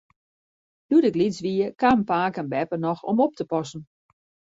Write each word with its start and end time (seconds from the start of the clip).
Doe't 0.89 1.03
ik 1.09 1.15
lyts 1.19 1.39
wie, 1.45 1.65
kamen 1.81 2.07
pake 2.11 2.37
en 2.41 2.49
beppe 2.53 2.77
noch 2.79 3.01
om 3.09 3.17
op 3.25 3.33
te 3.37 3.45
passen. 3.51 3.83